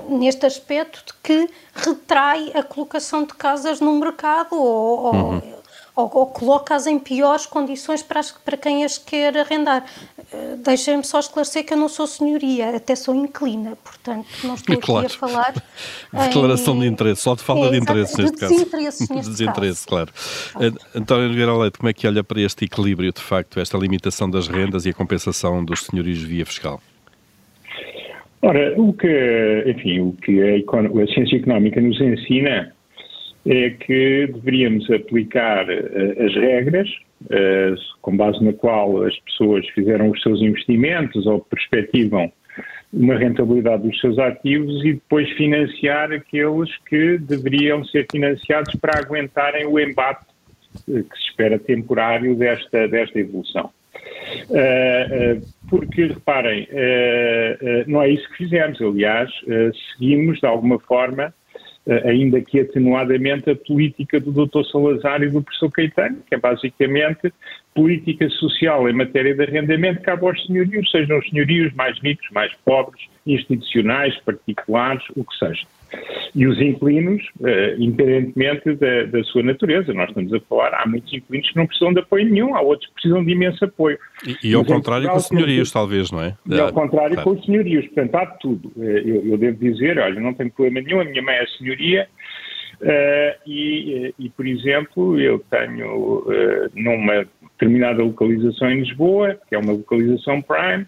[0.09, 5.35] neste aspecto de que retrai a colocação de casas no mercado ou, uhum.
[5.37, 5.62] ou,
[5.95, 9.85] ou coloca-as em piores condições para, as, para quem as quer arrendar.
[10.33, 14.77] Uh, Deixem-me só esclarecer que eu não sou senhoria, até sou inclina, portanto não estou
[14.79, 15.05] claro.
[15.05, 15.53] aqui a falar.
[16.27, 16.79] Declaração em...
[16.79, 18.53] de interesse, só de falta é, de interesse neste caso.
[18.55, 20.11] Desinteresse, neste desinteresse, claro.
[20.53, 20.73] claro.
[20.73, 24.29] Uh, António Nogueira Leite, como é que olha para este equilíbrio, de facto, esta limitação
[24.29, 26.81] das rendas e a compensação dos senhorios via fiscal?
[28.41, 32.73] Ora, o que, enfim, o que a, a ciência económica nos ensina
[33.45, 36.89] é que deveríamos aplicar uh, as regras
[37.23, 42.31] uh, com base na qual as pessoas fizeram os seus investimentos ou perspectivam
[42.91, 49.65] uma rentabilidade dos seus ativos e depois financiar aqueles que deveriam ser financiados para aguentarem
[49.65, 50.25] o embate
[50.87, 53.69] uh, que se espera temporário desta, desta evolução.
[55.69, 56.67] Porque, reparem,
[57.87, 58.81] não é isso que fizemos.
[58.81, 59.29] Aliás,
[59.91, 61.33] seguimos, de alguma forma,
[62.05, 64.63] ainda que atenuadamente, a política do Dr.
[64.71, 67.33] Salazar e do professor Caetano, que é basicamente
[67.73, 72.53] política social em matéria de arrendamento cabe aos senhorios, sejam os senhorios mais ricos, mais
[72.65, 75.65] pobres, institucionais, particulares, o que seja
[76.35, 79.93] e os inquilinos, uh, independentemente da, da, sua natureza.
[79.93, 82.87] Nós estamos a falar, há muitos inquilinos que não precisam de apoio nenhum, há outros
[82.87, 83.97] que precisam de imenso apoio.
[84.25, 86.35] E, e ao contrário com os senhorios, talvez, não é?
[86.49, 87.29] E ao ah, contrário claro.
[87.29, 88.71] com os senhorios, portanto, há tudo.
[88.79, 92.07] Eh, eu, eu, devo dizer, olha, não tenho problema nenhum, a minha mãe é senhoria,
[92.83, 99.57] uh, e, e, por exemplo, eu tenho uh, numa determinada localização em Lisboa, que é
[99.57, 100.85] uma localização prime,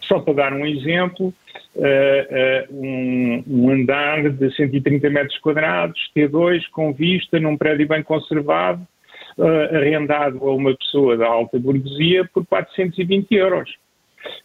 [0.00, 1.34] só para dar um exemplo,
[1.76, 8.86] uh, um, um, andar de 130 metros quadrados, T2, com vista, num prédio bem conservado,
[9.38, 13.70] uh, arrendado a uma pessoa da alta burguesia por 420 euros.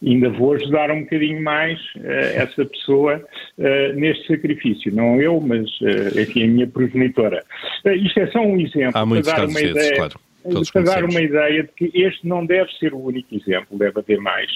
[0.04, 3.24] Ainda vou ajudar um bocadinho mais uh, essa pessoa
[3.58, 4.94] uh, neste sacrifício.
[4.94, 7.42] Não eu, mas, uh, enfim, a minha progenitora.
[7.84, 8.98] isto é só um exemplo.
[8.98, 10.27] Há para dar uma ideia, claro.
[10.72, 14.20] Para dar uma ideia de que este não deve ser o único exemplo, deve haver
[14.20, 14.50] mais.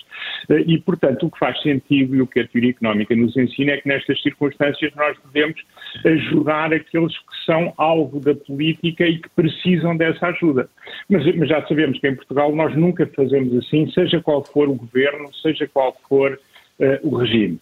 [0.48, 3.72] Eh, E, portanto, o que faz sentido e o que a teoria económica nos ensina
[3.72, 5.60] é que nestas circunstâncias nós devemos
[6.04, 10.68] ajudar aqueles que são alvo da política e que precisam dessa ajuda.
[11.08, 14.74] Mas, mas já sabemos que em Portugal nós nunca fazemos assim, seja qual for o
[14.74, 16.38] governo, seja qual for
[16.80, 17.60] eh, o regime.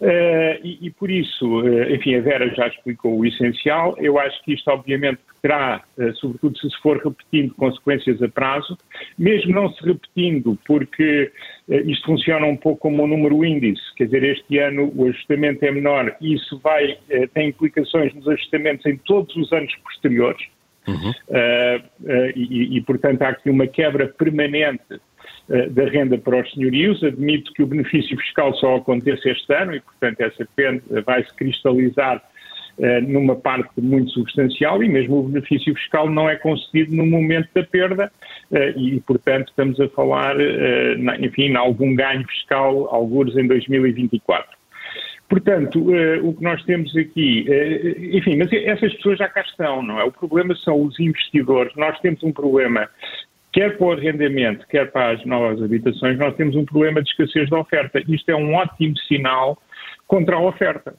[0.00, 3.94] Eh, e, e por isso, eh, enfim, a Vera já explicou o essencial.
[3.98, 8.76] Eu acho que isto, obviamente, terá, eh, sobretudo se se for repetindo, consequências a prazo,
[9.18, 11.30] mesmo não se repetindo, porque
[11.68, 15.70] isto funciona um pouco como um número índice, quer dizer, este ano o ajustamento é
[15.70, 16.98] menor e isso vai,
[17.34, 20.42] tem implicações nos ajustamentos em todos os anos posteriores.
[20.88, 25.00] Uh, uh, e, e, portanto, há aqui uma quebra permanente uh,
[25.48, 27.02] da renda para os senhorios.
[27.02, 31.34] Admito que o benefício fiscal só aconteça este ano e, portanto, essa perda vai se
[31.34, 32.22] cristalizar
[33.06, 37.62] numa parte muito substancial e mesmo o benefício fiscal não é concedido no momento da
[37.62, 38.10] perda
[38.76, 40.36] e, portanto, estamos a falar,
[41.20, 44.62] enfim, em algum ganho fiscal, alguns em 2024.
[45.28, 45.86] Portanto,
[46.22, 47.46] o que nós temos aqui,
[48.12, 50.04] enfim, mas essas pessoas já cá estão, não é?
[50.04, 51.74] O problema são os investidores.
[51.76, 52.88] Nós temos um problema,
[53.52, 57.48] quer para o arrendamento, quer para as novas habitações, nós temos um problema de escassez
[57.48, 58.02] de oferta.
[58.08, 59.58] Isto é um ótimo sinal
[60.06, 60.94] contra a oferta.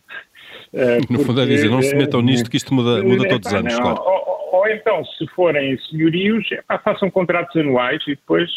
[0.71, 3.47] Uh, no porque, fundo é dizer, não se metam nisto que isto muda, muda todos
[3.47, 4.01] os anos, claro.
[4.01, 6.47] Ou, ou, então, se forem senhorios,
[6.83, 8.49] façam contratos anuais e depois,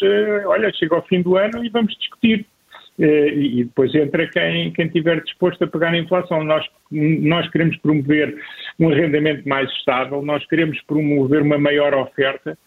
[0.45, 2.45] olha, chega ao fim do ano e vamos discutir
[2.99, 6.43] e depois entra quem, quem estiver disposto a pagar a inflação.
[6.43, 8.35] Nós, nós queremos promover
[8.79, 12.57] um arrendamento mais estável, nós queremos promover uma maior oferta.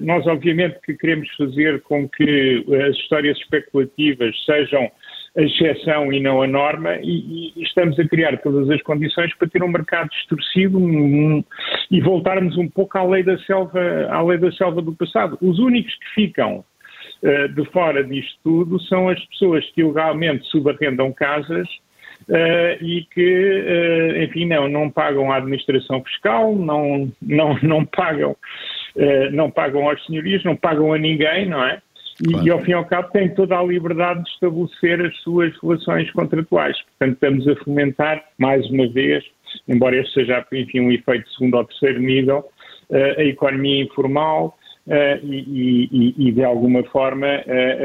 [0.00, 4.90] Nós, obviamente, que queremos fazer com que as histórias especulativas sejam
[5.36, 9.48] a exceção e não a norma, e, e, estamos a criar todas as condições para
[9.48, 11.42] ter um mercado distorcido um,
[11.90, 15.38] e voltarmos um pouco à lei da selva, à lei da selva do passado.
[15.40, 16.64] Os únicos que ficam
[17.54, 21.68] de fora disto tudo são as pessoas que ilegalmente subarrendam casas
[22.28, 28.32] uh, e que, uh, enfim, não, não pagam a administração fiscal, não, não, não, pagam,
[28.32, 28.36] uh,
[29.32, 31.80] não pagam aos senhorias, não pagam a ninguém, não é?
[32.20, 32.46] E, claro.
[32.46, 36.10] e, ao fim e ao cabo têm toda a liberdade de estabelecer as suas relações
[36.12, 36.76] contratuais.
[36.82, 39.24] Portanto, estamos a fomentar, mais uma vez,
[39.66, 42.44] embora este seja, enfim, um efeito de segundo ou terceiro nível,
[42.90, 47.28] a economia informal, Uh, e, e, e, de alguma forma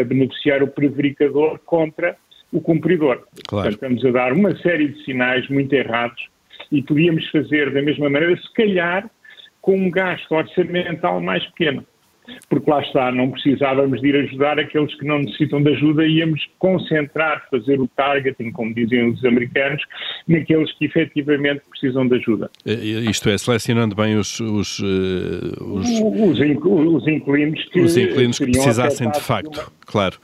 [0.02, 2.18] a beneficiar o prevaricador contra
[2.52, 3.24] o cumpridor.
[3.48, 3.70] Claro.
[3.70, 6.28] Portanto, estamos a dar uma série de sinais muito errados
[6.72, 9.10] e podíamos fazer da mesma maneira, se calhar,
[9.68, 11.86] com um gasto orçamental mais pequeno.
[12.50, 16.46] Porque lá está, não precisávamos de ir ajudar aqueles que não necessitam de ajuda, íamos
[16.60, 19.82] concentrar, fazer o targeting, como dizem os americanos,
[20.28, 22.50] naqueles que efetivamente precisam de ajuda.
[22.66, 24.40] Isto é, selecionando bem os...
[24.40, 24.80] Os, os,
[25.60, 30.18] os, os inquilinos que, os inquilinos que precisassem de facto, uma, claro.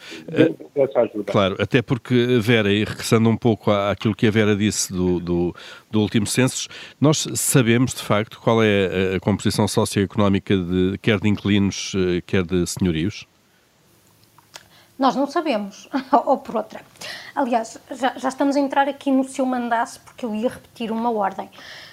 [0.75, 1.31] Dessa ajuda.
[1.31, 5.55] Claro, até porque, Vera, e regressando um pouco àquilo que a Vera disse do, do,
[5.91, 6.67] do último censo,
[6.99, 11.92] nós sabemos de facto qual é a composição socioeconómica de, quer de inquilinos
[12.25, 13.27] quer de senhorios?
[14.97, 15.89] Nós não sabemos,
[16.25, 16.81] ou por outra.
[17.35, 21.11] Aliás, já, já, estamos a entrar aqui no seu mandasse, porque eu ia repetir uma
[21.11, 21.49] ordem.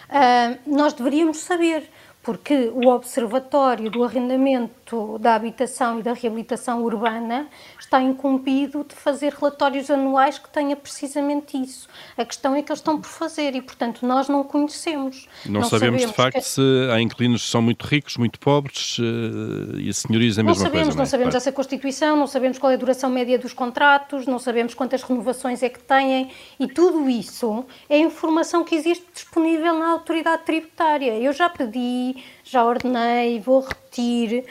[0.09, 1.91] Uh, nós deveríamos saber,
[2.23, 4.75] porque o Observatório do Arrendamento
[5.21, 7.49] da Habitação e da Reabilitação Urbana
[7.79, 11.89] está incumbido de fazer relatórios anuais que tenha precisamente isso.
[12.17, 15.29] A questão é que eles estão por fazer e, portanto, nós não conhecemos.
[15.47, 16.43] Não, não sabemos, sabemos, de facto, que...
[16.43, 16.61] se
[16.93, 20.55] há inquilinos que são muito ricos, muito pobres uh, e a senhorias a mesma não
[20.55, 20.91] sabemos, coisa.
[20.91, 24.39] Não, não sabemos essa Constituição, não sabemos qual é a duração média dos contratos, não
[24.39, 29.91] sabemos quantas renovações é que têm e tudo isso é informação que existe disponível na
[29.91, 31.19] autoridade tributária.
[31.19, 34.45] Eu já pedi, já ordenei, vou repetir,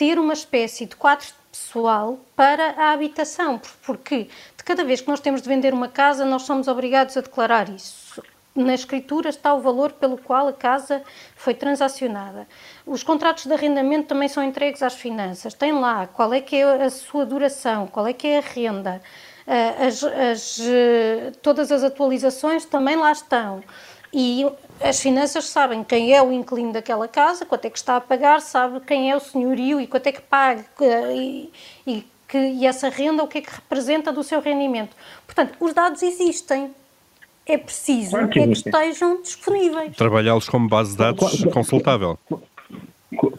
[0.00, 5.20] ter uma espécie de quadros pessoal para a habitação, porque de cada vez que nós
[5.20, 8.22] temos de vender uma casa, nós somos obrigados a declarar isso.
[8.54, 11.02] Na escritura está o valor pelo qual a casa
[11.36, 12.48] foi transacionada.
[12.86, 15.52] Os contratos de arrendamento também são entregues às finanças.
[15.52, 19.02] Tem lá qual é que é a sua duração, qual é que é a renda.
[19.46, 20.60] As, as,
[21.42, 23.62] todas as atualizações também lá estão.
[24.12, 24.46] E
[24.80, 28.40] as finanças sabem quem é o inquilino daquela casa, quanto é que está a pagar,
[28.40, 30.64] sabe quem é o senhorio e quanto é que paga
[31.12, 31.50] e,
[31.86, 34.96] e, que, e essa renda, o que é que representa do seu rendimento.
[35.26, 36.74] Portanto, os dados existem.
[37.46, 39.96] É preciso claro que, é que estejam disponíveis.
[39.96, 42.18] Trabalhá-los como base de dados claro, consultável.
[42.28, 42.52] Claro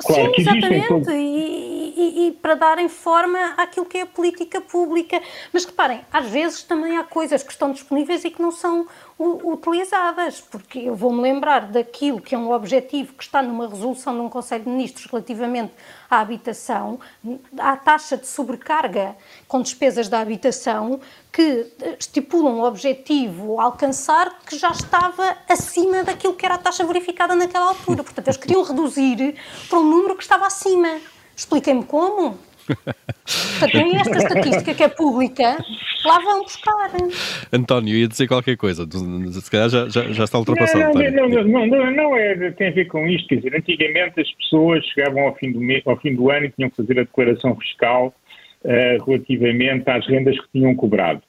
[0.01, 1.11] Sim, exatamente.
[1.11, 5.21] E, e, e, para darem forma àquilo que é a política pública.
[5.53, 8.85] Mas reparem, às vezes também há coisas que estão disponíveis e que não são
[9.19, 14.21] utilizadas, porque eu vou-me lembrar daquilo que é um objetivo que está numa resolução de
[14.21, 15.73] um Conselho de Ministros relativamente
[16.09, 16.99] à habitação,
[17.57, 19.15] à taxa de sobrecarga
[19.47, 20.99] com despesas da habitação,
[21.31, 26.83] que estipula um objetivo a alcançar que já estava acima daquilo que era a taxa
[26.83, 28.03] verificada naquela altura.
[28.03, 29.35] Portanto, eles queriam reduzir
[29.69, 30.99] para um número que estava acima.
[31.35, 32.37] Expliquem-me como.
[32.75, 35.57] Portanto, tem esta estatística que é pública,
[36.05, 36.91] lá vão buscar.
[37.51, 40.93] António, ia dizer qualquer coisa, se calhar já, já, já está ultrapassado.
[40.93, 44.31] Não, não, não, não, não, é, tem a ver com isto, quer dizer, antigamente as
[44.31, 47.55] pessoas chegavam ao fim do, ao fim do ano e tinham que fazer a declaração
[47.55, 48.13] fiscal
[48.63, 51.21] uh, relativamente às rendas que tinham cobrado.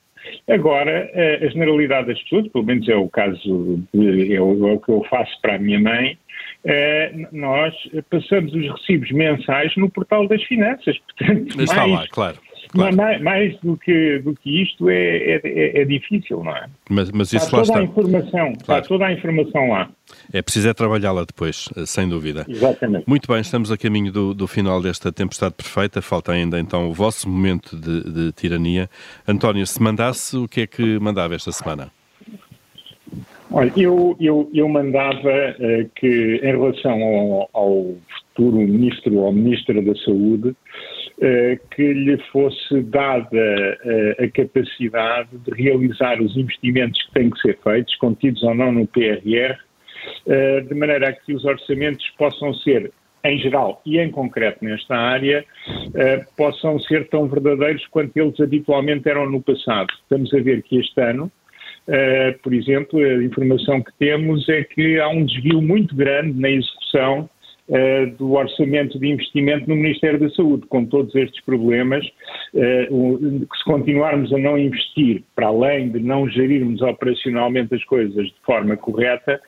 [0.48, 4.72] Agora, uh, a generalidade das pessoas, pelo menos é o caso, de, é, o, é
[4.72, 6.16] o que eu faço para a minha mãe,
[6.64, 7.74] Uh, nós
[8.08, 10.96] passamos os recibos mensais no portal das finanças.
[10.98, 12.38] Portanto, Mas está lá, claro.
[12.72, 12.96] Claro.
[12.96, 16.66] Mais, mais, do, que, do que isto é, é, é difícil, não é?
[16.88, 17.80] Mas, mas isso está lá toda está.
[17.80, 18.54] A informação, claro.
[18.54, 19.90] Está toda a informação lá.
[20.32, 22.46] É preciso é trabalhá-la depois, sem dúvida.
[22.48, 23.04] Exatamente.
[23.06, 26.00] Muito bem, estamos a caminho do, do final desta tempestade perfeita.
[26.00, 28.88] Falta ainda então o vosso momento de, de tirania.
[29.28, 31.90] António, se mandasse, o que é que mandava esta semana?
[33.54, 37.94] Olha, eu, eu, eu mandava uh, que, em relação ao, ao,
[38.28, 45.50] futuro ministro ou ministra da Saúde, uh, que lhe fosse dada uh, a capacidade de
[45.62, 49.58] realizar os investimentos que têm que ser feitos, contidos ou não no PRR,
[50.68, 52.90] de maneira a que os orçamentos possam ser
[53.24, 55.44] em geral e em concreto nesta área,
[56.36, 59.92] possam ser tão verdadeiros quanto eles habitualmente eram no passado.
[60.02, 61.30] Estamos a ver que este ano,
[61.88, 66.48] Uh, por exemplo, a informação que temos é que há um desvio muito grande na
[66.48, 67.28] execução
[67.68, 72.06] uh, do orçamento de investimento no Ministério da Saúde, com todos estes problemas,
[72.54, 78.26] uh, que se continuarmos a não investir, para além de não gerirmos operacionalmente as coisas
[78.26, 79.40] de forma correta,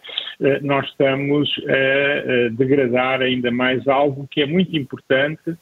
[0.63, 5.57] nós estamos a degradar ainda mais algo que é muito importante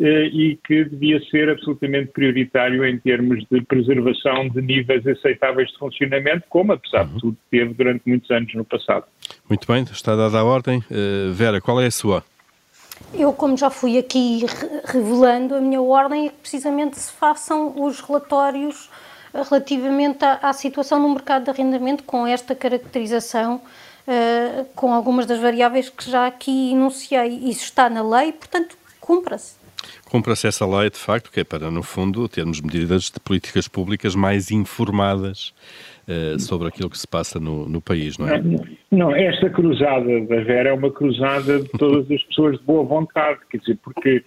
[0.00, 5.78] eh, e que devia ser absolutamente prioritário em termos de preservação de níveis aceitáveis de
[5.78, 7.18] funcionamento, como, apesar de uhum.
[7.18, 9.06] tudo, teve durante muitos anos no passado.
[9.48, 10.78] Muito bem, está dada a ordem.
[10.88, 12.22] Uh, Vera, qual é a sua?
[13.12, 14.44] Eu, como já fui aqui
[14.84, 18.88] revelando, a minha ordem é que precisamente se façam os relatórios
[19.34, 23.60] relativamente à, à situação no mercado de arrendamento com esta caracterização,
[24.08, 27.28] uh, com algumas das variáveis que já aqui enunciei.
[27.44, 29.58] Isso está na lei, portanto, cumpra-se.
[30.10, 34.14] Cumpra-se essa lei, de facto, que é para, no fundo, termos medidas de políticas públicas
[34.14, 35.52] mais informadas
[36.08, 38.40] uh, sobre aquilo que se passa no, no país, não é?
[38.40, 42.82] Não, não, esta cruzada da Vera é uma cruzada de todas as pessoas de boa
[42.82, 44.24] vontade, quer dizer, porque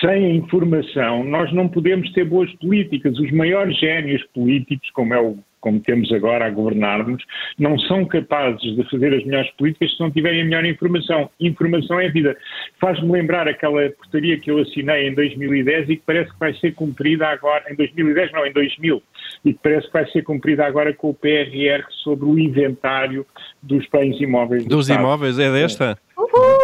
[0.00, 3.18] sem a informação nós não podemos ter boas políticas.
[3.18, 7.24] Os maiores génios políticos, como é o como temos agora a governar-nos,
[7.58, 11.30] não são capazes de fazer as melhores políticas se não tiverem a melhor informação.
[11.40, 12.36] Informação é vida.
[12.80, 16.74] Faz-me lembrar aquela portaria que eu assinei em 2010 e que parece que vai ser
[16.74, 19.02] cumprida agora, em 2010 não, em 2000,
[19.44, 23.24] e que parece que vai ser cumprida agora com o PRR sobre o inventário
[23.62, 24.64] dos bens imóveis.
[24.64, 25.00] Do dos Estado.
[25.00, 25.96] imóveis, é desta?
[26.18, 26.58] Uhul!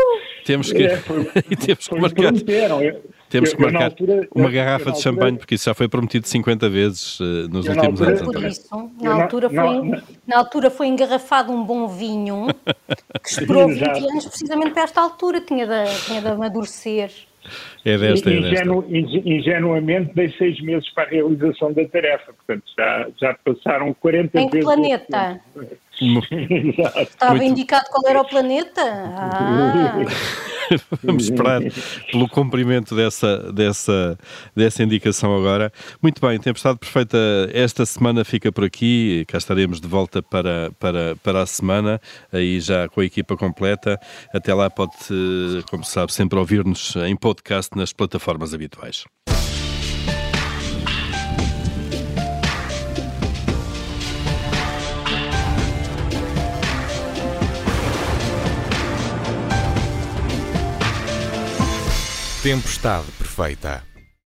[0.44, 1.24] Temos que, é, foi,
[1.64, 2.32] temos que marcar.
[3.28, 6.68] Temos que marcar altura, uma garrafa de altura, champanhe, porque isso já foi prometido 50
[6.70, 8.22] vezes uh, nos últimos altura, anos.
[8.22, 12.46] Por isso, na, altura foi, na altura foi engarrafado um bom vinho
[13.22, 17.10] que esperou 20 anos precisamente para esta altura, tinha de, tinha de amadurecer.
[17.84, 18.64] É desta, é desta.
[18.64, 24.26] Ingenu, ingenuamente dei seis meses para a realização da tarefa, portanto já, já passaram 40
[24.26, 24.46] em vezes.
[24.46, 25.40] Em que planeta?
[26.00, 27.50] Estava Muito...
[27.50, 28.82] indicado qual era o planeta?
[30.70, 30.78] Ah.
[31.02, 31.62] Vamos esperar
[32.10, 34.18] pelo cumprimento dessa, dessa,
[34.54, 35.72] dessa indicação agora.
[36.02, 37.18] Muito bem, Tempestade Perfeita,
[37.52, 39.24] esta semana fica por aqui.
[39.28, 42.00] Cá estaremos de volta para, para, para a semana,
[42.32, 43.98] aí já com a equipa completa.
[44.32, 44.92] Até lá pode,
[45.70, 49.04] como sabe, sempre ouvir-nos em podcast nas plataformas habituais.
[62.42, 63.82] Tempestade perfeita.